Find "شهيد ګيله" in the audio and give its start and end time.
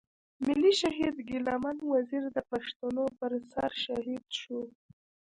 0.81-1.55